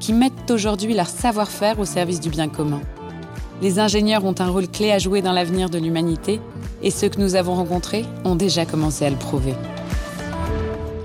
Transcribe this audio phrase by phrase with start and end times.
[0.00, 2.80] qui mettent aujourd'hui leur savoir-faire au service du bien commun.
[3.62, 6.40] Les ingénieurs ont un rôle clé à jouer dans l'avenir de l'humanité
[6.82, 9.54] et ceux que nous avons rencontrés ont déjà commencé à le prouver.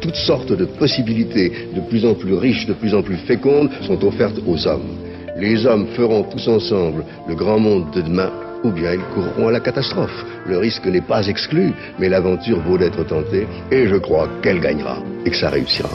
[0.02, 4.04] Toutes sortes de possibilités de plus en plus riches, de plus en plus fécondes sont
[4.04, 4.98] offertes aux hommes.
[5.38, 8.32] Les hommes feront tous ensemble le grand monde de demain
[8.64, 10.26] ou bien ils courront à la catastrophe.
[10.46, 14.98] Le risque n'est pas exclu, mais l'aventure vaut d'être tentée et je crois qu'elle gagnera
[15.26, 15.90] et que ça réussira.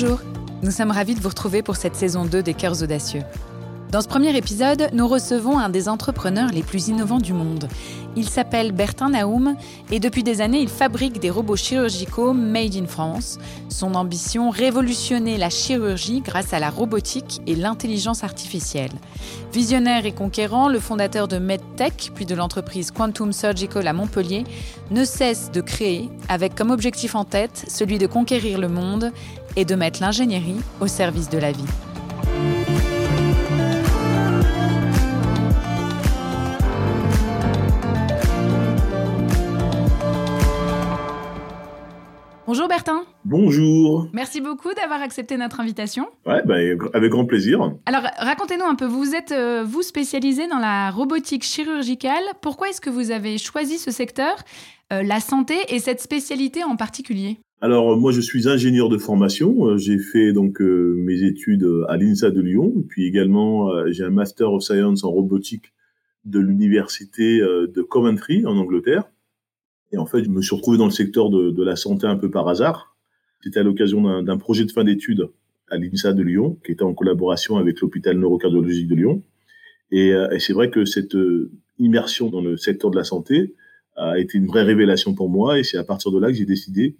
[0.00, 0.20] Bonjour,
[0.62, 3.20] nous sommes ravis de vous retrouver pour cette saison 2 des Cœurs Audacieux.
[3.90, 7.68] Dans ce premier épisode, nous recevons un des entrepreneurs les plus innovants du monde.
[8.16, 9.54] Il s'appelle Bertin Naoum
[9.90, 13.38] et depuis des années, il fabrique des robots chirurgicaux made in France.
[13.68, 18.90] Son ambition, révolutionner la chirurgie grâce à la robotique et l'intelligence artificielle.
[19.52, 24.44] Visionnaire et conquérant, le fondateur de MedTech, puis de l'entreprise Quantum Surgical à Montpellier,
[24.90, 29.12] ne cesse de créer, avec comme objectif en tête celui de conquérir le monde
[29.56, 31.89] et de mettre l'ingénierie au service de la vie.
[42.52, 43.04] Bonjour Bertin.
[43.24, 44.08] Bonjour.
[44.12, 46.08] Merci beaucoup d'avoir accepté notre invitation.
[46.26, 46.56] Ouais, bah,
[46.94, 47.76] avec grand plaisir.
[47.86, 52.24] Alors, racontez-nous un peu, vous êtes, euh, vous, spécialisé dans la robotique chirurgicale.
[52.42, 54.34] Pourquoi est-ce que vous avez choisi ce secteur,
[54.92, 57.38] euh, la santé et cette spécialité en particulier?
[57.60, 62.32] Alors moi je suis ingénieur de formation, euh, j'ai fait donc mes études à l'INSA
[62.32, 65.72] de Lyon, puis également j'ai un master of science en robotique
[66.24, 69.04] de l'université de Coventry en Angleterre.
[69.92, 72.30] Et en fait, je me suis retrouvé dans le secteur de, la santé un peu
[72.30, 72.96] par hasard.
[73.42, 75.28] C'était à l'occasion d'un projet de fin d'études
[75.70, 79.22] à l'INSA de Lyon, qui était en collaboration avec l'hôpital neurocardiologique de Lyon.
[79.90, 83.54] Et, euh, c'est vrai que cette euh, immersion dans le secteur de la santé
[83.96, 85.58] a été une vraie révélation pour moi.
[85.58, 86.96] Et c'est à partir de là que j'ai décidé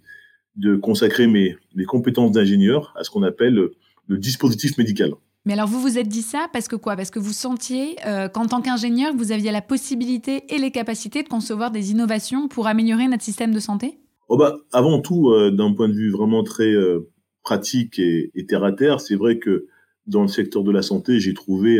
[0.55, 1.57] de consacrer mes
[1.87, 3.69] compétences d'ingénieur à ce qu'on appelle
[4.07, 5.11] le dispositif médical.
[5.45, 6.95] Mais alors, vous vous êtes dit ça parce que quoi?
[6.95, 11.23] Parce que vous sentiez euh, qu'en tant qu'ingénieur, vous aviez la possibilité et les capacités
[11.23, 13.97] de concevoir des innovations pour améliorer notre système de santé?
[14.29, 17.09] Oh bah, Avant tout, euh, d'un point de vue vraiment très euh,
[17.43, 19.65] pratique et, et, terre à terre, c'est vrai que
[20.05, 21.79] dans le secteur de la santé, j'ai trouvé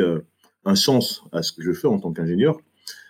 [0.64, 2.60] un sens à ce que je fais en tant qu'ingénieur.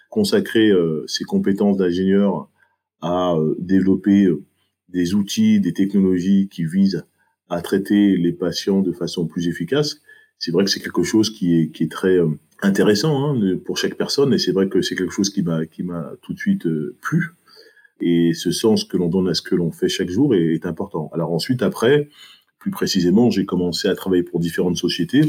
[0.09, 0.71] Consacrer
[1.05, 2.49] ces compétences d'ingénieur
[3.01, 4.29] à développer
[4.87, 7.05] des outils, des technologies qui visent
[7.49, 9.97] à traiter les patients de façon plus efficace,
[10.41, 12.29] c'est vrai que c'est quelque chose qui est, qui est très euh,
[12.63, 15.83] intéressant hein, pour chaque personne, et c'est vrai que c'est quelque chose qui m'a qui
[15.83, 17.35] m'a tout de suite euh, plu.
[18.01, 21.11] Et ce sens que l'on donne à ce que l'on fait chaque jour est, important.
[21.13, 22.09] Alors ensuite, après,
[22.57, 25.21] plus précisément, j'ai commencé à travailler pour différentes sociétés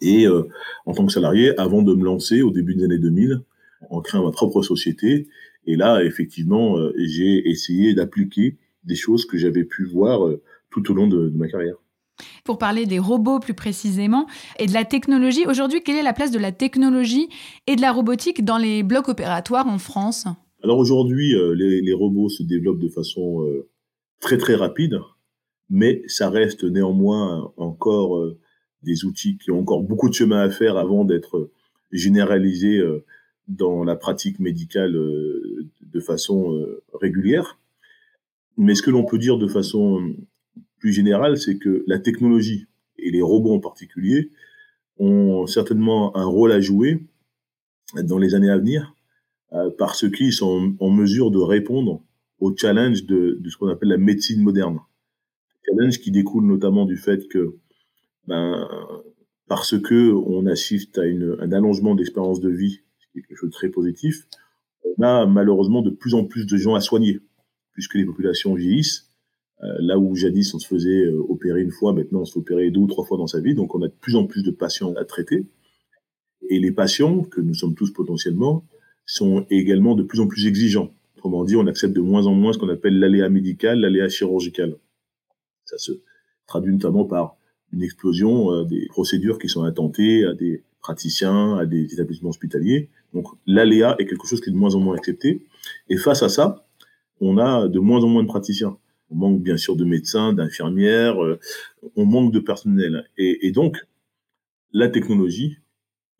[0.00, 0.48] et euh,
[0.86, 3.42] en tant que salarié, avant de me lancer au début des années 2000,
[3.90, 5.28] en créant ma propre société.
[5.66, 10.20] Et là, effectivement, j'ai essayé d'appliquer des choses que j'avais pu voir
[10.70, 11.76] tout au long de ma carrière.
[12.44, 14.26] Pour parler des robots plus précisément
[14.58, 17.28] et de la technologie, aujourd'hui, quelle est la place de la technologie
[17.66, 20.26] et de la robotique dans les blocs opératoires en France?
[20.62, 23.68] Alors aujourd'hui, euh, les, robots se développent de façon euh,
[24.20, 24.98] très très rapide,
[25.68, 28.38] mais ça reste néanmoins encore euh,
[28.82, 31.50] des outils qui ont encore beaucoup de chemin à faire avant d'être
[31.92, 32.80] généralisés
[33.48, 37.58] dans la pratique médicale de façon régulière.
[38.56, 40.14] Mais ce que l'on peut dire de façon
[40.86, 44.30] plus général, c'est que la technologie, et les robots en particulier,
[44.98, 47.04] ont certainement un rôle à jouer
[48.04, 48.94] dans les années à venir,
[49.52, 52.04] euh, parce qu'ils sont en mesure de répondre
[52.38, 54.78] aux challenges de, ce qu'on appelle la médecine moderne.
[55.64, 57.56] Challenge qui découle notamment du fait que,
[58.28, 58.68] ben,
[59.48, 63.50] parce que on assiste à un allongement d'espérance de vie, ce qui est quelque chose
[63.50, 64.28] de très positif,
[64.84, 67.18] on a malheureusement de plus en plus de gens à soigner,
[67.72, 69.05] puisque les populations vieillissent
[69.60, 72.80] là où jadis on se faisait opérer une fois, maintenant on se fait opérer deux
[72.80, 73.54] ou trois fois dans sa vie.
[73.54, 75.46] Donc on a de plus en plus de patients à traiter.
[76.48, 78.64] Et les patients, que nous sommes tous potentiellement,
[79.06, 80.92] sont également de plus en plus exigeants.
[81.16, 84.76] Autrement dit, on accepte de moins en moins ce qu'on appelle l'aléa médical, l'aléa chirurgical.
[85.64, 85.92] Ça se
[86.46, 87.36] traduit notamment par
[87.72, 92.90] une explosion euh, des procédures qui sont intentées à des praticiens, à des établissements hospitaliers.
[93.12, 95.46] Donc l'aléa est quelque chose qui est de moins en moins accepté.
[95.88, 96.64] Et face à ça,
[97.20, 98.76] on a de moins en moins de praticiens.
[99.10, 101.38] On manque bien sûr de médecins, d'infirmières, euh,
[101.94, 103.08] on manque de personnel.
[103.16, 103.78] Et, et donc,
[104.72, 105.58] la technologie,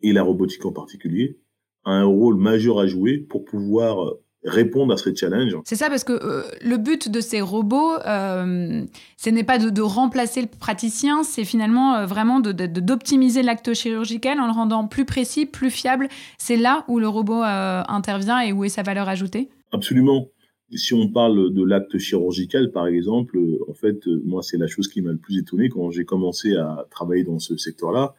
[0.01, 1.39] et la robotique en particulier,
[1.83, 5.57] a un rôle majeur à jouer pour pouvoir euh, répondre à ces challenges.
[5.65, 8.83] C'est ça, parce que euh, le but de ces robots, euh,
[9.17, 14.45] ce n'est pas de, remplacer le praticien, c'est finalement euh, vraiment d'optimiser l'acte chirurgical en
[14.45, 16.07] le rendant plus précis, plus fiable.
[16.37, 19.49] C'est là où le robot intervient et où est sa valeur ajoutée?
[19.71, 20.27] Absolument.
[20.75, 25.01] Si on parle de l'acte chirurgical, par exemple, en fait, moi, c'est la chose qui
[25.01, 28.15] m'a le plus étonné quand j'ai commencé à travailler dans ce secteur-là.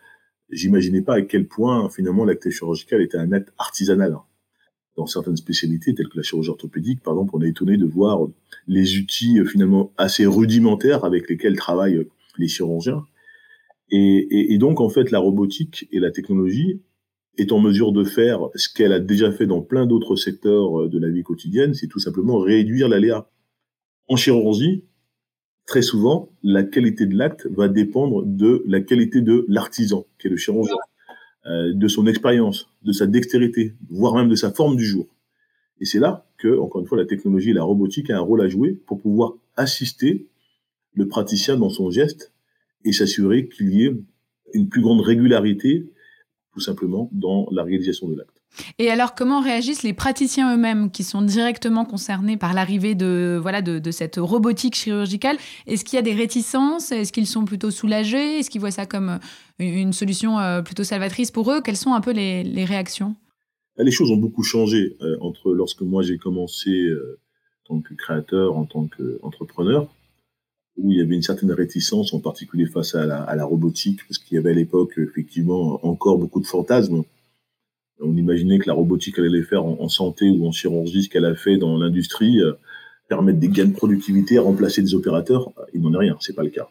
[0.51, 4.17] J'imaginais pas à quel point, finalement, l'acte chirurgical était un acte artisanal
[4.97, 8.27] dans certaines spécialités telles que la chirurgie orthopédique, par exemple, on est étonné de voir
[8.67, 12.07] les outils finalement assez rudimentaires avec lesquels travaillent
[12.37, 13.05] les chirurgiens.
[13.91, 16.83] Et, donc, en fait, la robotique et la technologie
[17.39, 20.89] est en mesure de faire ce qu'elle a déjà fait dans plein d'autres secteurs euh,
[20.89, 23.31] de la vie quotidienne, c'est tout simplement réduire l'aléa.
[24.09, 24.85] En chirurgie,
[25.67, 30.31] très souvent, la qualité de l'acte va dépendre de la qualité de l'artisan, qui est
[30.31, 30.77] le chirurgien.
[31.49, 35.07] Euh, de son expérience, de sa dextérité, voire même de sa forme du jour.
[35.81, 38.43] Et c'est là que, encore une fois, la technologie et la robotique a un rôle
[38.43, 40.27] à jouer pour pouvoir assister
[40.95, 42.33] le praticien dans son geste
[42.85, 43.97] et s'assurer qu'il y ait
[44.53, 45.87] une plus grande régularité,
[46.59, 48.43] tout simplement, dans la réalisation de l'acte.
[48.81, 53.63] Et alors, comment réagissent les praticiens eux-mêmes qui sont directement concernés par l'arrivée de, voilà,
[53.63, 55.37] de, cette robotique chirurgicale?
[55.69, 56.91] Est-ce qu'il y a des réticences?
[56.91, 58.41] Est-ce qu'ils sont plutôt soulagés?
[58.41, 59.19] Est-ce qu'ils voient ça comme euh,
[59.61, 61.61] une solution euh, plutôt salvatrice pour eux?
[61.63, 63.15] Quelles sont un peu les, réactions?
[63.79, 66.89] Ah, Les choses ont beaucoup changé euh, entre lorsque moi j'ai commencé
[67.69, 69.87] en tant que créateur, en tant qu'entrepreneur,
[70.79, 74.37] où il y avait une certaine réticence, en particulier face à la, robotique, parce qu'il
[74.37, 77.03] y avait à l'époque effectivement encore beaucoup de fantasmes
[78.01, 81.35] on imaginait que la robotique allait faire en, santé ou en chirurgie, ce qu'elle a
[81.35, 82.53] fait dans l'industrie, euh,
[83.09, 85.51] permettre des gains de productivité, remplacer des opérateurs.
[85.75, 86.69] Il n'en est rien, c'est pas le cas.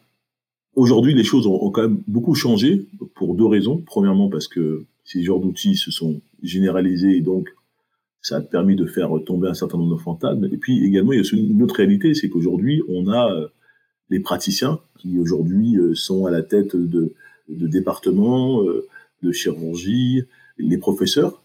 [0.75, 3.81] Aujourd'hui, les choses ont, quand même beaucoup changé pour deux raisons.
[3.86, 7.50] Premièrement, parce que ces genres d'outils se sont généralisés et donc
[8.21, 10.45] ça a permis de faire tomber un certain nombre de fantasmes.
[10.45, 13.48] Et puis également, il y a une autre réalité, c'est qu'aujourd'hui, on a euh,
[14.09, 17.13] les praticiens qui aujourd'hui euh, sont à la tête de,
[17.50, 18.62] départements
[19.24, 20.24] de chirurgie,
[20.57, 21.42] les professeurs,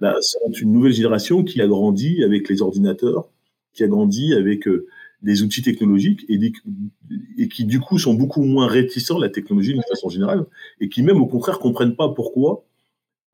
[0.00, 3.28] bah, sont une nouvelle génération qui a grandi avec les ordinateurs,
[3.72, 4.86] qui a grandi avec euh,
[5.22, 6.52] des outils technologiques et,
[7.48, 10.44] qui du coup sont beaucoup moins réticents à la technologie d'une façon générale
[10.80, 12.64] et qui même au contraire comprennent pas pourquoi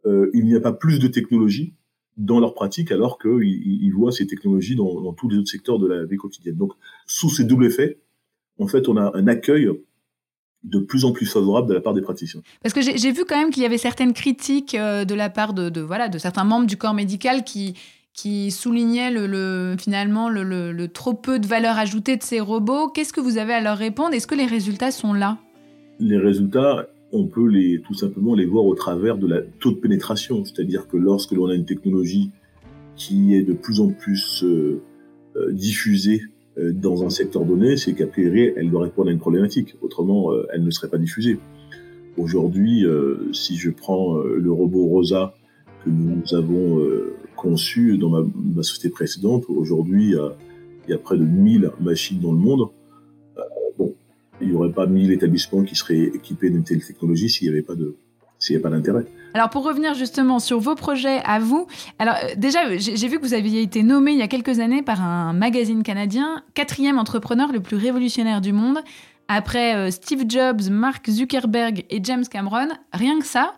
[0.07, 1.75] euh, il n'y a pas plus de technologie
[2.17, 5.81] dans leur pratique alors qu'ils ils voient ces technologies dans, dans, tous les autres secteurs
[5.81, 6.57] de la vie quotidienne.
[6.57, 6.73] Donc
[7.07, 7.99] sous ces doubles effets,
[8.63, 9.69] en fait, on a un accueil
[10.65, 12.41] de plus en plus favorable de la part des praticiens.
[12.63, 15.55] Parce que j'ai vu quand même qu'il y avait certaines critiques euh, de la part
[15.55, 17.75] de, voilà, de certains membres du corps médical qui,
[18.15, 22.89] qui soulignaient le, finalement le, trop peu de valeur ajoutée de ces robots.
[22.89, 24.15] Qu'est-ce que vous avez à leur répondre?
[24.15, 25.39] Est-ce que les résultats sont là?
[25.99, 29.77] Les résultats, on peut les, tout simplement les voir au travers de la taux de
[29.77, 30.45] pénétration.
[30.45, 32.31] C'est-à-dire que lorsque l'on a une technologie
[32.95, 34.81] qui est de plus en plus euh,
[35.37, 36.23] euh, diffusée
[36.57, 39.77] dans un secteur donné, c'est qu'a priori, elle doit répondre à une problématique.
[39.81, 41.39] Autrement, euh, elle ne serait pas diffusée.
[42.17, 45.35] Aujourd'hui, euh, si je prends le robot Rosa
[45.85, 46.81] que nous avons
[47.37, 50.15] conçu dans ma, société précédente, aujourd'hui,
[50.87, 52.69] il y a près de 1000 machines dans le monde.
[53.79, 53.95] bon,
[54.41, 57.63] il n'y aurait pas 1000 établissements qui seraient équipés d'une telle technologie s'il n'y avait
[57.63, 57.75] pas
[58.39, 59.07] s'il n'y a pas d'intérêt.
[59.35, 61.67] Alors pour revenir justement sur vos projets à vous,
[61.99, 64.83] alors euh, déjà j'ai vu que vous aviez été nommé il y a quelques années
[64.83, 68.79] par un magazine canadien quatrième entrepreneur le plus révolutionnaire du monde.
[69.29, 73.55] Après euh, Steve Jobs, Mark Zuckerberg et James Cameron, rien que ça,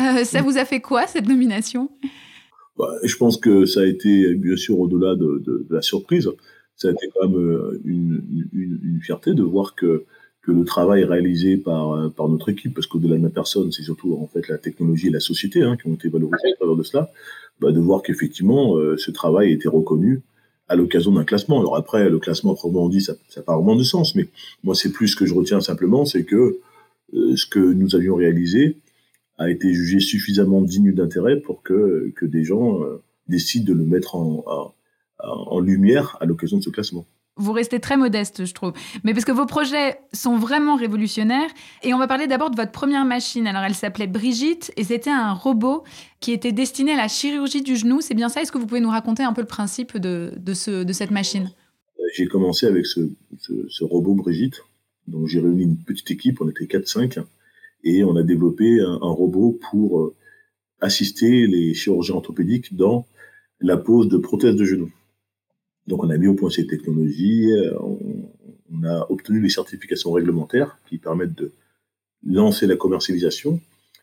[0.00, 1.90] euh, ça vous a fait quoi cette nomination?
[2.78, 6.30] Bah, Je pense que ça a été bien sûr au-delà de, la surprise,
[6.74, 10.06] ça a été quand même une fierté de voir que
[10.48, 13.82] que le travail réalisé par, euh, par notre équipe, parce qu'au-delà de ma personne, c'est
[13.82, 16.74] surtout en fait la technologie et la société hein, qui ont été valorisées à travers
[16.74, 17.12] de cela,
[17.60, 20.22] bah, de voir qu'effectivement euh, ce travail a été reconnu
[20.66, 21.60] à l'occasion d'un classement.
[21.60, 24.26] Alors après, le classement, proprement dit, ça n'a pas vraiment de sens, mais
[24.64, 26.60] moi c'est plus ce que je retiens simplement, c'est que
[27.12, 28.78] euh, ce que nous avions réalisé
[29.36, 32.80] a été jugé suffisamment digne d'intérêt pour que, que des gens
[33.28, 34.74] décident de le mettre en,
[35.18, 37.06] en lumière à l'occasion de ce classement.
[37.38, 38.72] Vous restez très modeste, je trouve.
[39.04, 41.50] Mais parce que vos projets sont vraiment révolutionnaires.
[41.82, 43.46] Et on va parler d'abord de votre première machine.
[43.46, 45.84] Alors, elle s'appelait Brigitte et c'était un robot
[46.20, 48.00] qui était destiné à la chirurgie du genou.
[48.00, 48.42] C'est bien ça?
[48.42, 51.50] Est-ce que vous pouvez nous raconter un peu le principe de, ce, de cette machine?
[52.14, 53.00] J'ai commencé avec ce,
[53.84, 54.62] robot Brigitte.
[55.06, 57.22] Donc, j'ai réuni une petite équipe, on était 4-5,
[57.84, 60.14] et on a développé un, un robot pour euh,
[60.80, 63.06] assister les chirurgiens orthopédiques dans
[63.60, 64.90] la pose de prothèses de genou.
[65.88, 70.78] Donc on a mis au point ces technologies, euh, on, a obtenu les certifications réglementaires
[70.88, 71.50] qui permettent de
[72.24, 73.60] lancer la commercialisation.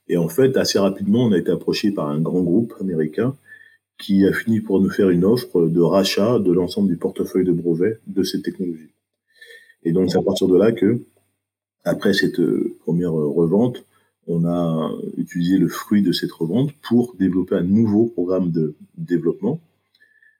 [0.09, 3.35] Et en fait, assez rapidement, on a été approché par un grand groupe américain
[3.99, 7.51] qui a fini pour nous faire une offre de rachat de l'ensemble du portefeuille de
[7.51, 8.91] brevets de cette technologie.
[9.83, 11.03] Et donc c'est à partir de là que,
[11.83, 13.85] après cette euh, première revente,
[14.27, 19.61] on a utilisé le fruit de cette revente pour développer un nouveau programme de développement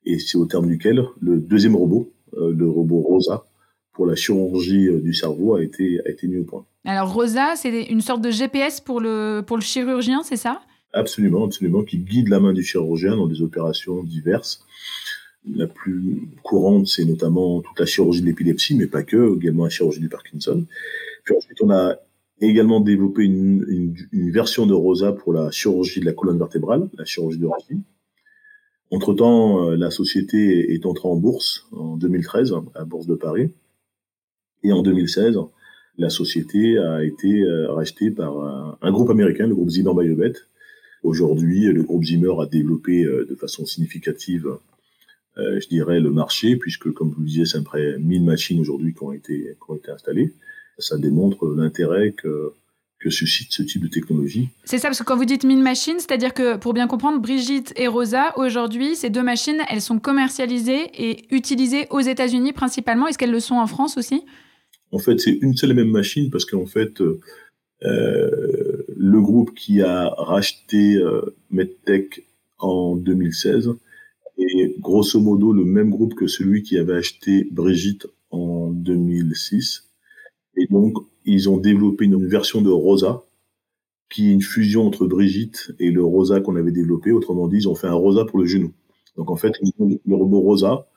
[0.05, 3.45] et c'est au terme duquel le deuxième robot, euh, le robot Rosa,
[3.93, 6.65] pour la chirurgie euh, du cerveau, a été, a été mis au point.
[6.85, 10.61] Alors Rosa, c'est une sorte de GPS pour le, pour le chirurgien, c'est ça?
[10.93, 14.63] Absolument, absolument, qui guide la main du chirurgien dans des opérations diverses.
[15.47, 19.69] La plus courante, c'est notamment toute la chirurgie de l'épilepsie, mais pas que, également la
[19.69, 20.65] chirurgie du Parkinson.
[21.23, 21.95] Puis ensuite, on a
[22.41, 27.05] également développé une, une, version de Rosa pour la chirurgie de la colonne vertébrale, la
[27.05, 27.77] chirurgie de Rossi.
[28.91, 33.51] Entre-temps, euh, la société est entrée en bourse en 2013, à Bourse de Paris.
[34.63, 35.37] Et en 2016,
[35.97, 40.33] la société a été euh, rachetée par un, groupe américain, le groupe Zimmer Biomet.
[41.03, 44.47] Aujourd'hui, le groupe Zimmer a développé euh, de façon significative,
[45.37, 48.57] je dirais, le marché, puisque, comme vous le disiez, c'est à peu près 1000 machines
[48.61, 49.03] aujourd'hui qui, qui
[49.67, 50.33] ont été installées.
[50.77, 52.53] Ça démontre l'intérêt que
[53.05, 54.49] que suscite ce type de technologie.
[54.63, 57.71] C'est ça, parce que quand vous dites mine machine, c'est-à-dire que pour bien comprendre, Brigitte
[57.75, 63.05] et Rosa, aujourd'hui, ces deux machines, elles sont commercialisées et utilisées aux États-Unis principalement.
[63.07, 64.23] Est-ce qu'elles le sont en France aussi?
[64.91, 67.15] En fait, c'est une seule et même machine parce qu'en fait, euh,
[68.97, 71.21] le groupe qui a racheté euh,
[71.51, 72.25] MedTech
[72.57, 73.69] en 2016
[74.39, 79.83] est grosso modo le même groupe que celui qui avait acheté Brigitte en 2006.
[80.57, 83.23] Et donc, ils ont développé une version de Rosa,
[84.09, 87.11] qui est une fusion entre Brigitte et le Rosa qu'on avait développé.
[87.11, 88.71] Autrement dit, ils ont fait un Rosa pour le genou.
[89.17, 90.87] Donc en fait, le robot Rosa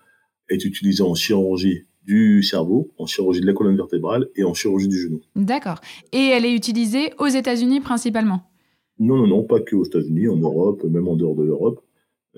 [0.49, 4.89] est utilisé en chirurgie du cerveau, en chirurgie de la colonne vertébrale et en chirurgie
[4.89, 5.21] du genou.
[5.37, 5.81] D'accord.
[6.13, 8.43] Et elle est utilisée aux États-Unis principalement?
[8.99, 11.81] Non, non, non, pas que aux États-Unis, en Europe, même en dehors de l'Europe.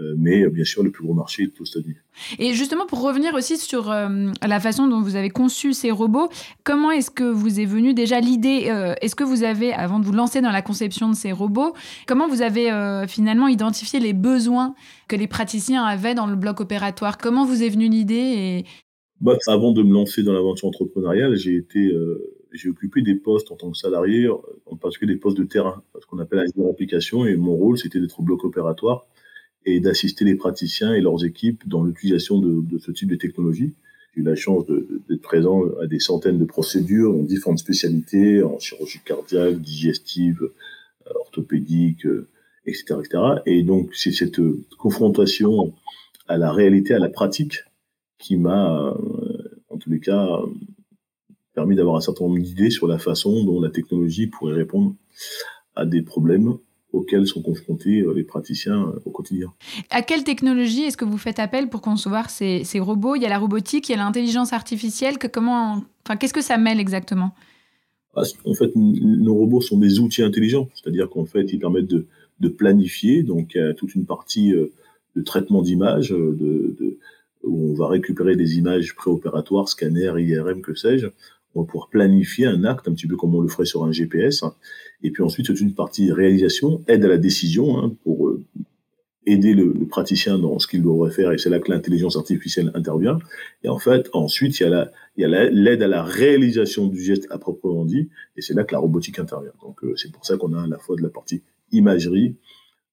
[0.01, 1.97] Euh, mais euh, bien sûr, le plus gros marché est États-Unis.
[2.39, 6.29] Et justement, pour revenir aussi sur euh, la façon dont vous avez conçu ces robots,
[6.65, 10.13] comment est-ce que vous est venue déjà l'idée Est-ce que vous avez, avant de vous
[10.13, 11.75] lancer dans la conception de ces robots,
[12.07, 12.71] comment vous avez
[13.09, 14.75] finalement identifié les besoins
[15.09, 17.19] que les praticiens avaient dans le bloc opératoire?
[17.19, 18.65] Comment vous est venue l'idée et...
[19.21, 21.93] bah, Avant de me lancer dans l'aventure entrepreneuriale, j'ai été
[22.53, 26.07] j'ai occupé des postes en tant que salarié, en particulier des postes de terrain, ce
[26.07, 29.07] qu'on appelle la application, et mon rôle, c'était d'être au bloc opératoire
[29.67, 33.75] et d'assister les praticiens et leurs équipes dans l'utilisation de, ce type de technologie.
[34.15, 38.59] J'ai eu la chance d'être présent à des centaines de procédures dans différentes spécialités, en
[38.59, 40.43] chirurgie cardiaque, digestive,
[41.07, 42.07] euh, orthopédique,
[42.67, 43.23] etc., euh, etc.
[43.47, 44.41] Et donc, c'est cette
[44.79, 45.73] confrontation
[46.27, 47.65] à la réalité, à la pratique,
[48.19, 50.41] qui m'a, euh, en tous les cas,
[51.55, 54.95] permis d'avoir un certain nombre d'idées sur la façon dont la technologie pourrait répondre
[55.75, 56.59] à des problèmes
[56.93, 59.53] auxquels sont confrontés euh, les praticiens euh, au quotidien.
[59.91, 63.15] À quelle technologie est-ce que vous faites appel pour concevoir ces, ces robots?
[63.15, 65.19] Il y a la robotique, il y a l'intelligence artificielle.
[65.19, 67.33] Que, comment, enfin, qu'est-ce que ça mêle exactement?
[68.15, 72.07] Ah, En fait, nos robots sont des outils intelligents, c'est-à-dire qu'en fait, ils permettent de,
[72.41, 73.23] de, planifier.
[73.23, 74.73] Donc, il y a toute une partie euh,
[75.15, 76.99] de traitement d'images, de, de,
[77.45, 81.07] où on va récupérer des images préopératoires, scanners, IRM, que sais-je.
[81.55, 83.93] On va pouvoir planifier un acte, un petit peu comme on le ferait sur un
[83.93, 84.45] GPS.
[85.03, 88.45] Et puis ensuite, c'est une partie réalisation, aide à la décision, hein, pour euh,
[89.27, 93.19] aider le, praticien dans ce qu'il devrait faire, et c'est là que l'intelligence artificielle intervient.
[93.65, 96.87] Et en fait, ensuite, il y a la, il y a l'aide à la réalisation
[96.87, 99.53] du geste à proprement dit, et c'est là que la robotique intervient.
[99.63, 101.43] Donc euh, c'est pour ça qu'on a à la fois de la partie
[101.73, 102.37] imagerie,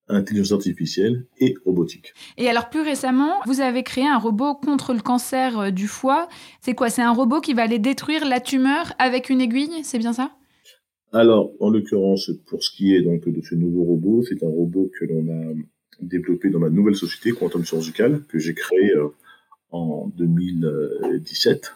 [0.10, 2.14] intelligence artificielle et robotique.
[2.38, 6.28] Et alors plus récemment, vous avez créé un robot contre le cancer euh, du foie.
[6.62, 6.90] C'est quoi?
[6.90, 10.32] C'est un robot qui va aller détruire la tumeur avec une aiguille, c'est bien ça?
[11.14, 14.92] Alors, en l'occurrence, pour ce qui est donc de ce nouveau robot, c'est un robot
[15.00, 15.54] que l'on a
[16.02, 19.08] développé dans ma nouvelle société Quantum Surgical que j'ai créé euh,
[19.72, 21.74] en 2017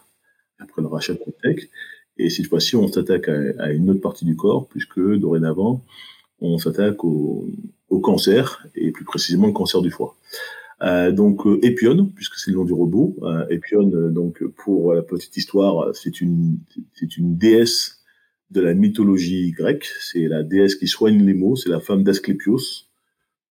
[0.60, 1.70] après le rachat de Tech.
[2.18, 5.84] Et cette fois-ci, on s'attaque à, une autre partie du corps puisque dorénavant,
[6.42, 7.48] on s'attaque au,
[8.04, 10.16] cancer et plus précisément le cancer du foie.
[10.82, 13.16] Euh, donc euh, Epion, puisque c'est le nom du robot.
[13.22, 16.58] Euh, Epion, donc pour la petite histoire, c'est une
[16.94, 18.00] c'est une déesse
[18.50, 19.88] de la mythologie grecque.
[20.00, 21.56] C'est la déesse qui soigne les maux.
[21.56, 22.88] C'est la femme d'Asclépios,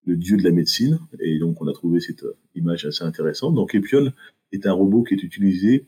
[0.05, 0.99] le dieu de la médecine.
[1.21, 2.25] Et donc on a trouvé cette
[2.57, 3.55] image assez intéressante.
[3.55, 4.13] Donc Epion
[4.53, 5.87] est un robot qui est utilisé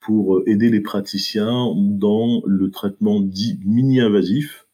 [0.00, 4.67] pour aider les praticiens dans le traitement dit mini-invasif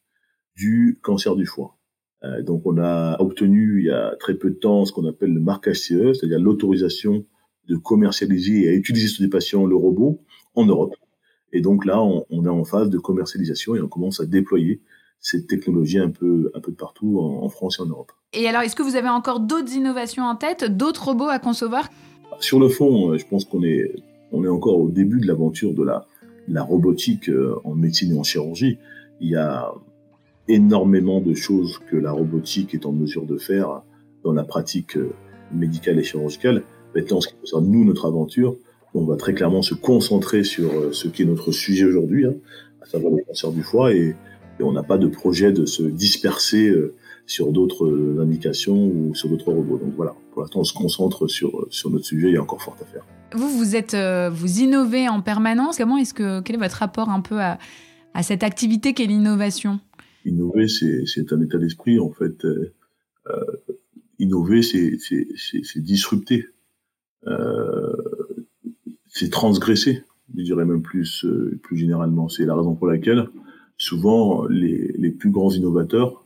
[0.56, 1.76] du cancer du foie.
[2.24, 5.32] Euh, donc on a obtenu il y a très peu de temps ce qu'on appelle
[5.32, 7.24] le marquage CE, c'est-à-dire l'autorisation
[7.68, 10.20] de commercialiser et à utiliser sur des patients le robot
[10.54, 10.94] en Europe.
[11.52, 14.82] Et donc là, on, est en phase de commercialisation et on commence à déployer
[15.20, 18.10] cette technologie un peu, un peu de partout en, France et en Europe.
[18.32, 21.88] Et alors, est-ce que vous avez encore d'autres innovations en tête, d'autres robots à concevoir?
[22.40, 23.94] Sur le fond, euh, je pense qu'on est,
[24.32, 26.06] on est encore au début de l'aventure de la,
[26.48, 28.78] la robotique euh, en médecine et en chirurgie.
[29.20, 29.72] Il y a
[30.48, 33.82] énormément de choses que la robotique est en mesure de faire
[34.24, 35.12] dans la pratique euh,
[35.52, 36.62] médicale et chirurgicale.
[36.94, 38.56] Maintenant, en ce qui concerne nous, notre aventure,
[38.94, 42.34] on va très clairement se concentrer sur euh, ce qui est notre sujet aujourd'hui, hein,
[42.82, 44.14] à savoir le cancer du foie, et,
[44.60, 46.94] on n'a pas de projet de se disperser euh,
[47.26, 49.78] sur d'autres indications ou sur d'autres robots.
[49.78, 52.62] Donc voilà, pour l'instant, on se concentre sur, sur notre sujet, il y a encore
[52.62, 53.04] fort à faire.
[53.34, 53.96] Vous, vous êtes,
[54.30, 55.78] vous innovez en permanence.
[55.78, 57.58] Comment est-ce que, quel est votre rapport un peu à,
[58.14, 59.80] à cette activité qu'est l'innovation?
[60.24, 62.44] Innover, c'est un état d'esprit, en fait.
[62.44, 62.72] Euh,
[63.26, 63.44] euh
[64.20, 66.46] innover, c'est disrupter.
[67.26, 67.92] Euh,
[69.08, 70.04] c'est transgresser,
[70.36, 72.28] je dirais même plus, euh, plus généralement.
[72.28, 73.28] C'est la raison pour laquelle,
[73.76, 76.24] souvent, les, les plus grands innovateurs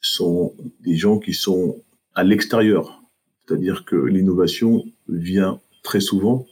[0.00, 1.82] sont des gens qui sont
[2.14, 3.02] à l'extérieur.
[3.46, 6.46] C'est-à-dire que l'innovation vient très souvent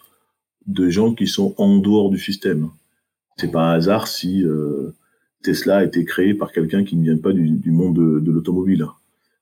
[0.66, 2.70] de gens qui sont en dehors du système.
[3.36, 4.92] C'est pas un hasard si euh,
[5.42, 8.86] Tesla a été créé par quelqu'un qui ne vient pas du, monde de, l'automobile.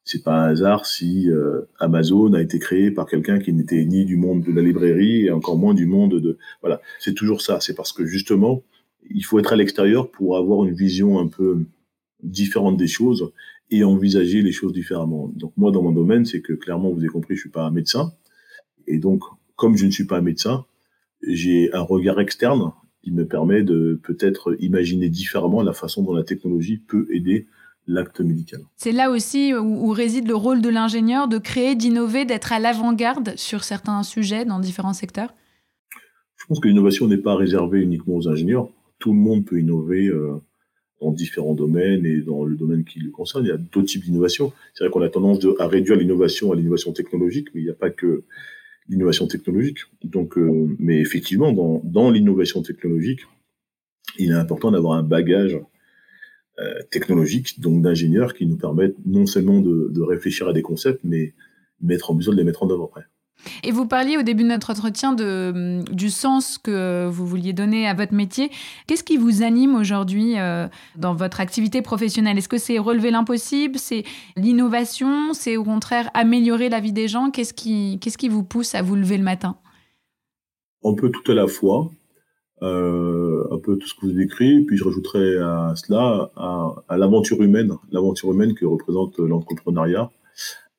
[0.05, 4.05] C'est pas un hasard si euh, Amazon a été créé par quelqu'un qui n'était ni
[4.05, 6.81] du monde de la librairie et encore moins du monde de voilà.
[6.99, 7.61] C'est toujours ça.
[7.61, 8.62] C'est parce que justement,
[9.11, 11.59] il faut être à l'extérieur pour avoir une vision un peu
[12.23, 13.33] différente des choses
[13.71, 15.31] et envisager les choses différemment.
[15.37, 17.70] Donc moi, dans mon domaine, c'est que clairement, vous avez compris, je suis pas un
[17.70, 18.12] médecin
[18.87, 19.23] et donc
[19.57, 20.64] comme je ne suis pas un médecin,
[21.27, 22.73] j'ai un regard externe
[23.09, 27.47] il me permet de peut-être imaginer différemment la façon dont la technologie peut aider
[27.87, 28.61] l'acte médical.
[28.77, 33.33] C'est là aussi où, réside le rôle de l'ingénieur, de créer, d'innover, d'être à l'avant-garde
[33.37, 35.35] sur certains sujets dans différents secteurs?
[36.37, 38.68] Je pense que l'innovation n'est pas réservée uniquement aux ingénieurs.
[38.99, 40.35] Tout le monde peut innover euh,
[41.01, 43.44] dans différents domaines et dans le domaine qui le concerne.
[43.44, 44.53] Il y a d'autres types d'innovation.
[44.75, 47.75] C'est vrai qu'on a tendance à réduire l'innovation à l'innovation technologique, mais il n'y a
[47.75, 48.25] pas que
[48.88, 49.81] l'innovation technologique.
[50.03, 53.20] Donc, euh, mais effectivement, dans, dans l'innovation technologique,
[54.18, 55.59] il est important d'avoir un bagage
[56.59, 61.01] euh, technologique, donc d'ingénieurs, qui nous permettent non seulement de, de, réfléchir à des concepts,
[61.05, 61.35] mais
[61.81, 63.05] mettre en mesure de les mettre en œuvre après.
[63.62, 67.94] Et vous parliez au début de notre entretien du sens que vous vouliez donner à
[67.94, 68.51] votre métier.
[68.87, 72.38] Qu'est-ce qui vous anime aujourd'hui euh, dans votre activité professionnelle?
[72.38, 73.79] Est-ce que c'est relever l'impossible?
[73.79, 74.05] C'est
[74.37, 75.33] l'innovation?
[75.33, 77.31] C'est au contraire améliorer la vie des gens?
[77.31, 79.57] Qu'est-ce qui, qu'est-ce qui vous pousse à vous lever le matin?
[80.85, 81.90] Un peu tout à la fois.
[82.61, 86.96] Euh, un peu tout ce que vous décrivez, puis je rajouterais à cela à, à
[86.96, 90.11] l'aventure humaine, l'aventure humaine que représente l'entrepreneuriat,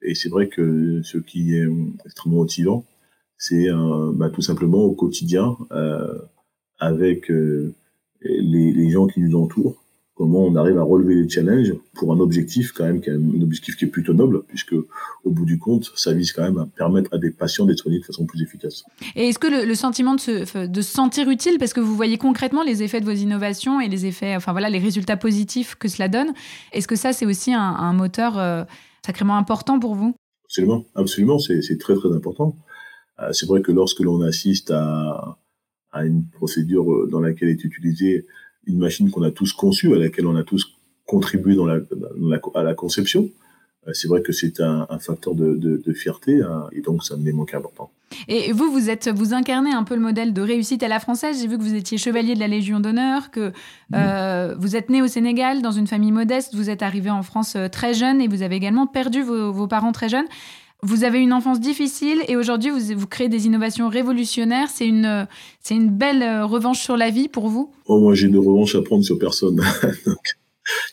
[0.01, 1.67] et c'est vrai que ce qui est
[2.05, 2.85] extrêmement motivant,
[3.39, 6.19] c'est euh, bah, tout simplement au quotidien, euh,
[6.77, 7.73] avec euh,
[8.21, 9.81] les, gens qui nous entourent,
[10.13, 13.41] comment on arrive à relever les challenges pour un objectif quand même qui est un
[13.41, 16.65] objectif qui est plutôt noble, puisque au bout du compte, ça vise quand même à
[16.65, 18.83] permettre à des patients d'être soignés de façon plus efficace.
[19.15, 22.83] Et est-ce que le, sentiment de se, sentir utile, parce que vous voyez concrètement les
[22.83, 26.33] effets de vos innovations et les effets, enfin voilà, les résultats positifs que cela donne,
[26.73, 28.65] est-ce que ça c'est aussi un, moteur
[29.05, 30.15] sacrément important pour vous?
[30.45, 32.55] Absolument, absolument, c'est très très important.
[33.19, 35.37] Euh, c'est vrai que lorsque l'on assiste à,
[35.93, 38.25] une procédure euh, dans laquelle est utilisée
[38.65, 41.79] une machine qu'on a tous conçue, à laquelle on a tous contribué dans la,
[42.55, 43.29] à la conception,
[43.93, 47.15] c'est vrai que c'est un, un, facteur de, de, de fierté hein, et donc ça
[47.17, 47.91] me manque important.
[48.27, 51.41] Et vous, vous êtes, vous incarnez un peu le modèle de réussite à la française.
[51.41, 53.51] J'ai vu que vous étiez chevalier de la Légion d'honneur, que
[53.95, 57.55] euh, vous êtes né au Sénégal dans une famille modeste, vous êtes arrivé en France
[57.55, 60.27] euh, très jeune et vous avez également perdu vos, vos parents très jeunes.
[60.81, 64.69] Vous avez une enfance difficile et aujourd'hui vous, vous créez des innovations révolutionnaires.
[64.69, 65.27] C'est une,
[65.61, 67.71] c'est une belle euh, revanche sur la vie pour vous?
[67.85, 69.55] Oh, moi j'ai de revanche à prendre sur personne.
[70.05, 70.37] Donc,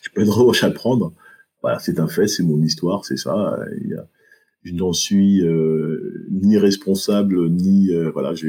[0.03, 1.13] j'ai pas de revanche à prendre.
[1.61, 3.57] Voilà, c'est un fait, c'est mon histoire, c'est ça.
[3.81, 4.07] Il y a
[4.67, 8.47] je n'en suis euh, ni responsable, ni euh, voilà, je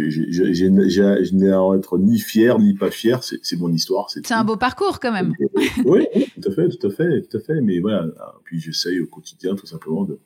[1.33, 3.23] n'ai à être ni fier ni pas fier.
[3.23, 4.11] C'est mon histoire.
[4.11, 5.33] C'est un beau parcours quand même.
[5.85, 6.07] oui,
[6.41, 7.61] tout à fait, tout à fait, tout à fait.
[7.61, 8.09] Mais voilà,
[8.45, 10.19] puis j'essaye au quotidien tout simplement de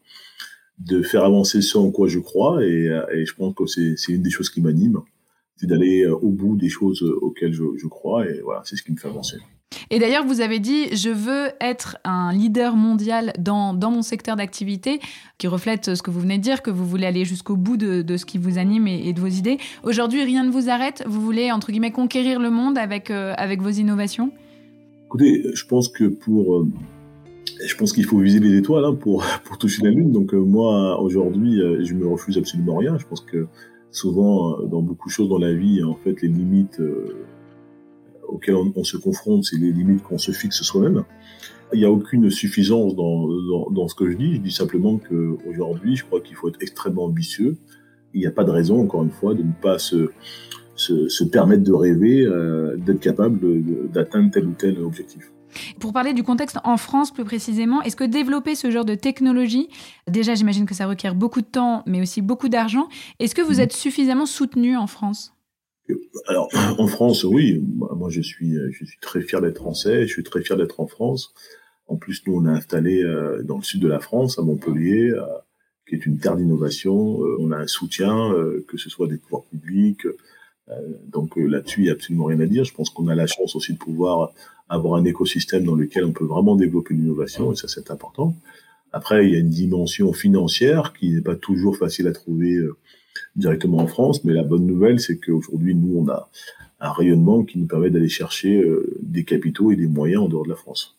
[0.78, 4.30] de faire avancer ce en quoi je crois et, je pense que c'est une des
[4.30, 5.00] choses qui m'anime,
[5.56, 8.90] c'est d'aller au bout des choses auxquelles je, je crois et voilà, c'est ce qui
[8.90, 9.36] me fait avancer.
[9.90, 14.36] Et d'ailleurs, vous avez dit, je veux être un leader mondial dans, dans mon secteur
[14.36, 15.00] d'activité,
[15.38, 18.02] qui reflète ce que vous venez de dire, que vous voulez aller jusqu'au bout de,
[18.02, 19.58] de, ce qui vous anime et, de vos idées.
[19.82, 21.02] Aujourd'hui, rien ne vous arrête?
[21.06, 24.30] Vous voulez, entre guillemets, conquérir le monde avec, euh, avec vos innovations?
[25.06, 26.56] Écoutez, je pense que pour...
[26.56, 26.68] Euh,
[27.66, 30.12] je pense qu'il faut viser les étoiles hein, pour, pour toucher la Lune.
[30.12, 32.98] Donc euh, moi, aujourd'hui, je me refuse absolument rien.
[32.98, 33.46] Je pense que
[33.90, 36.80] souvent, dans beaucoup de choses dans la vie, en fait, les limites
[38.32, 41.04] auxquelles on, se confronte, c'est les limites qu'on se fixe soi-même.
[41.72, 43.28] Il n'y a aucune suffisance dans,
[43.70, 44.34] dans, ce que je dis.
[44.34, 47.56] Je dis simplement qu'aujourd'hui, je crois qu'il faut être extrêmement ambitieux.
[48.14, 50.10] Il n'y a pas de raison, encore une fois, de ne pas se,
[50.74, 53.38] se, se permettre de rêver, euh, d'être capable
[53.90, 55.32] d'atteindre tel ou tel objectif.
[55.80, 59.68] Pour parler du contexte en France plus précisément, est-ce que développer ce genre de technologie,
[60.08, 63.56] déjà j'imagine que ça requiert beaucoup de temps, mais aussi beaucoup d'argent, est-ce que vous
[63.56, 63.60] mmh.
[63.60, 65.34] êtes suffisamment soutenu en France?
[66.26, 67.62] Alors, en France, oui.
[67.76, 68.56] Moi, je suis,
[69.00, 70.06] très fier d'être français.
[70.06, 71.34] Je suis très fier d'être en France.
[71.88, 75.10] En plus, nous, on a installé euh, dans le sud de la France, à Montpellier,
[75.10, 75.22] euh,
[75.88, 77.22] qui est une terre d'innovation.
[77.22, 78.32] Euh, on a un soutien,
[78.68, 80.06] que ce soit des pouvoirs publics.
[81.08, 82.64] donc là-dessus, il n'y a absolument rien à dire.
[82.64, 84.32] Je pense qu'on a la chance aussi de pouvoir
[84.68, 88.34] avoir un écosystème dans lequel on peut vraiment développer l'innovation, et ça, c'est important.
[88.92, 92.58] Après, il y a une dimension financière qui n'est pas toujours facile à trouver
[93.36, 94.24] directement en France.
[94.24, 96.28] Mais la bonne nouvelle, c'est qu'aujourd'hui, nous, on a
[96.82, 100.44] un rayonnement qui nous permet d'aller chercher euh, des capitaux et des moyens en dehors
[100.44, 100.98] de la France.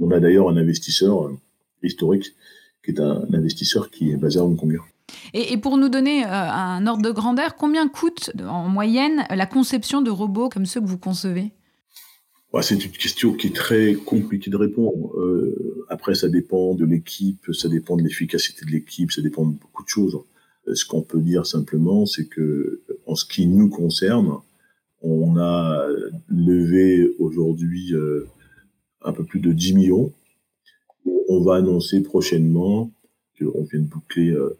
[0.00, 1.38] On a d'ailleurs un investisseur euh,
[1.82, 2.34] historique
[2.84, 4.78] qui est un, investisseur qui est basé à Hong Kong.
[5.32, 10.02] Et, pour nous donner euh, un ordre de grandeur, combien coûte en moyenne la conception
[10.02, 11.52] de robots comme ceux que vous concevez?
[12.60, 15.12] C'est une question qui est très compliquée de répondre.
[15.90, 19.84] après, ça dépend de l'équipe, ça dépend de l'efficacité de l'équipe, ça dépend de beaucoup
[19.84, 20.18] de choses.
[20.74, 24.38] Ce qu'on peut dire simplement, c'est que en ce qui nous concerne,
[25.02, 25.86] on a
[26.28, 28.26] levé aujourd'hui euh,
[29.02, 30.12] un peu plus de 10 millions.
[31.28, 32.90] On va annoncer prochainement
[33.38, 34.58] qu'on vient de boucler euh,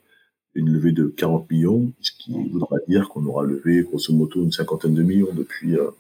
[0.55, 4.53] une levée de 40 millions, ce qui voudra dire qu'on aura levé grosso modo une
[4.53, 5.91] cinquantaine de millions depuis, euh,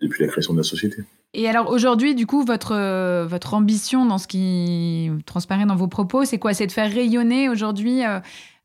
[0.00, 1.02] depuis la création de la société.
[1.32, 6.24] Et alors aujourd'hui, du coup, votre, votre ambition dans ce qui transparaît dans vos propos,
[6.24, 6.54] c'est quoi?
[6.54, 8.02] C'est de faire rayonner aujourd'hui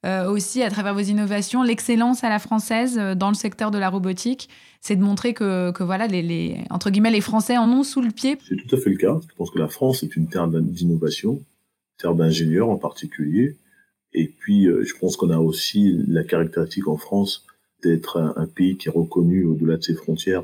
[0.06, 3.80] euh, aussi à travers vos innovations, l'excellence à la française euh, dans le secteur de
[3.80, 4.50] la robotique.
[4.80, 8.12] C'est de montrer que, voilà, les, les, entre guillemets, les Français en ont sous le
[8.12, 8.38] pied.
[8.48, 9.20] C'est tout à fait le cas.
[9.28, 11.42] Je pense que la France est une terre d'innovation,
[11.98, 13.58] terre d'ingénieurs en particulier.
[14.14, 17.48] Et puis, euh, je pense qu'on a aussi la caractéristique en France
[17.82, 20.44] d'être un, pays qui est reconnu au-delà de ses frontières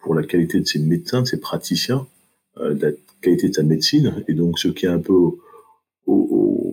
[0.00, 2.06] pour la qualité de ses médecins, de ses praticiens,
[2.56, 2.90] la
[3.22, 4.24] qualité de sa médecine.
[4.28, 5.36] Et donc, ce qui est un peu au,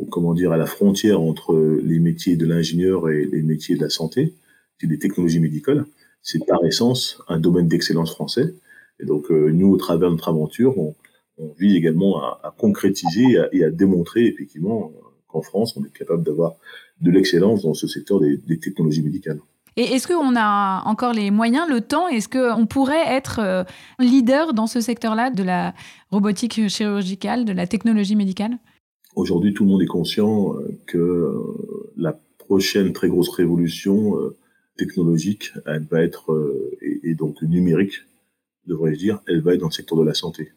[0.09, 3.89] comment dire, à la frontière entre les métiers de l'ingénieur et les métiers de la
[3.89, 4.33] santé,
[4.79, 5.85] c'est des technologies médicales.
[6.21, 8.53] C'est par essence un domaine d'excellence français.
[8.99, 10.95] Et donc, euh, nous, au travers de notre aventure, on,
[11.59, 14.91] vise également à, à concrétiser et à, démontrer effectivement
[15.27, 16.55] qu'en France, on est capable d'avoir
[16.99, 19.39] de l'excellence dans ce secteur des, des technologies médicales.
[19.77, 22.07] Et est-ce qu'on a encore les moyens, le temps?
[22.07, 23.63] Est-ce qu'on pourrait être euh,
[23.99, 25.75] leader dans ce secteur-là de la
[26.09, 28.57] robotique chirurgicale, de la technologie médicale?
[29.17, 34.37] Aujourd'hui, tout le monde est conscient euh, que euh, la prochaine très grosse révolution euh,
[34.77, 38.03] technologique, elle va être, et, donc numérique,
[38.67, 40.51] devrais-je dire, elle va être dans le secteur de la santé.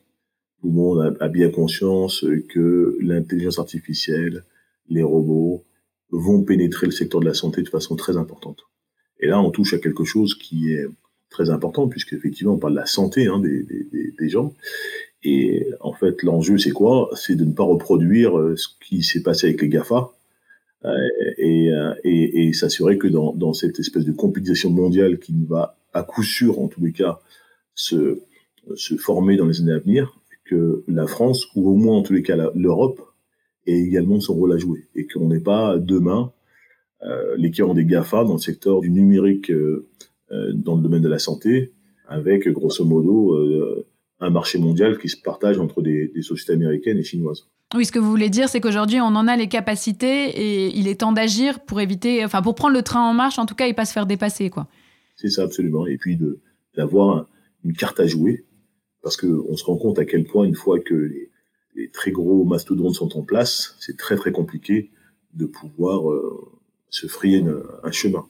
[0.60, 4.44] Tout le monde a, bien conscience que l'intelligence artificielle,
[4.90, 5.64] les robots,
[6.10, 8.58] vont pénétrer le secteur de la santé de façon très importante.
[9.20, 10.86] Et là, on touche à quelque chose qui est
[11.30, 14.54] très important, puisqu'effectivement, on parle de la santé hein, des, gens.
[15.22, 17.10] Et en fait, l'enjeu, c'est quoi?
[17.14, 20.10] C'est de ne pas reproduire euh, ce qui s'est passé avec les GAFA
[20.86, 20.94] euh,
[21.36, 25.76] et, euh, et, et s'assurer que dans, dans, cette espèce de compétition mondiale qui va
[25.92, 27.20] à coup sûr, en tous les cas,
[27.74, 28.20] se,
[28.76, 32.14] se former dans les années à venir, que la France, ou au moins en tous
[32.14, 33.00] les cas l'Europe,
[33.66, 34.88] ait également son rôle à jouer.
[34.94, 36.32] Et qu'on n'ait pas demain
[37.02, 39.86] euh, l'équivalent des GAFA dans le secteur du numérique euh,
[40.54, 41.72] dans le domaine de la santé,
[42.08, 43.36] avec grosso modo
[44.20, 47.46] un marché mondial qui se partage entre des, sociétés américaines et chinoises.
[47.74, 50.88] Oui, ce que vous voulez dire, c'est qu'aujourd'hui, on en a les capacités et il
[50.88, 53.68] est temps d'agir pour éviter, enfin, pour prendre le train en marche, en tout cas,
[53.68, 54.66] et pas se faire dépasser, quoi.
[55.16, 55.86] C'est ça, absolument.
[55.86, 56.18] Et puis
[56.76, 57.26] d'avoir
[57.64, 58.44] une carte à jouer,
[59.02, 61.28] parce qu'on se rend compte à quel point, une fois que les,
[61.92, 64.90] très gros mastodontes sont en place, c'est très, très compliqué
[65.32, 66.50] de pouvoir euh,
[66.90, 67.42] se frayer
[67.82, 68.26] un chemin.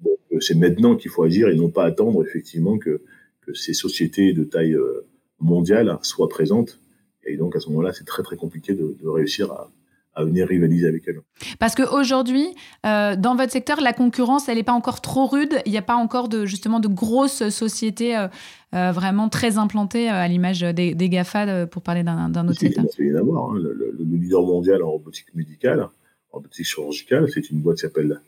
[0.00, 3.00] Donc, euh, c'est maintenant qu'il faut agir et non pas attendre, effectivement, que,
[3.40, 5.06] que ces sociétés de taille euh,
[5.40, 6.78] mondiale soit présente.
[7.24, 9.70] Et donc, à ce moment-là, c'est très, très compliqué de, réussir à,
[10.14, 11.20] à venir rivaliser avec elles.
[11.58, 12.46] Parce qu'aujourd'hui,
[12.86, 15.60] euh, dans votre secteur, la concurrence, elle n'est pas encore trop rude.
[15.66, 18.28] Il n'y a pas encore de, justement de grosses sociétés euh,
[18.74, 22.84] euh, vraiment très implantées à l'image des, des, GAFA, pour parler d'un autre secteur.
[22.98, 23.50] Il y d'avoir.
[23.50, 23.58] Hein.
[23.58, 28.20] Le, le, leader mondial en robotique médicale, en robotique chirurgicale, c'est une boîte qui s'appelle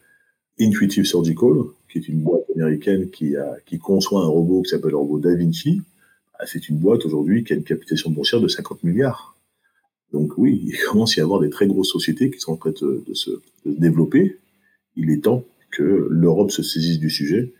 [0.61, 1.55] Intuitive Surgical,
[1.91, 5.19] qui est une boîte américaine qui, a, qui conçoit un robot qui s'appelle le robot
[5.19, 5.83] Da Vinci.
[6.43, 9.37] Ah, c'est une boîte aujourd'hui qui a une capitalisation boursière de 50 milliards.
[10.13, 12.73] Donc oui, il commence à y avoir des très grosses sociétés qui sont en train
[12.73, 13.31] de, se,
[13.65, 14.39] développer.
[14.97, 17.53] Il est temps que l'Europe se saisisse du sujet.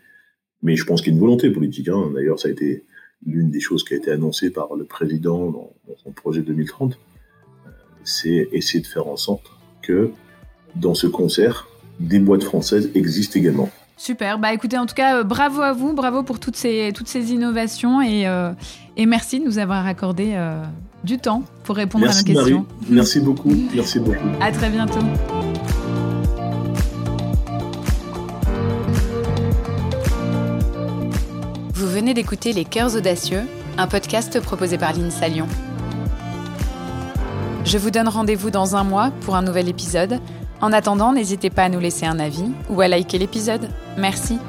[0.61, 1.87] Mais je pense qu'il y a une volonté politique.
[1.87, 2.11] Hein.
[2.13, 2.83] D'ailleurs, ça a été
[3.25, 6.99] l'une des choses qui a été annoncée par le président dans, son projet 2030.
[7.65, 7.69] Euh,
[8.03, 9.49] c'est essayer de faire en sorte
[9.81, 10.11] que
[10.75, 11.69] dans ce concert,
[12.01, 13.69] des boîtes françaises existent également.
[14.03, 14.37] Super.
[14.37, 17.31] Bah écoutez, en tout cas, euh, bravo à vous, bravo pour toutes ces, toutes ces
[17.31, 18.51] innovations et, euh,
[18.97, 20.37] et merci de nous avoir accordé
[21.05, 22.65] du temps pour répondre à nos questions.
[22.89, 23.55] Merci beaucoup.
[23.73, 24.27] Merci beaucoup.
[24.41, 24.99] À très bientôt.
[31.73, 33.43] Vous venez d'écouter Les Cœurs Audacieux,
[33.77, 35.47] un podcast proposé par l'INSA Lyon.
[37.63, 40.19] Je vous donne rendez-vous dans un mois pour un nouvel épisode.
[40.63, 43.67] En attendant, n'hésitez pas à nous laisser un avis ou à liker l'épisode.
[43.97, 44.39] Merci.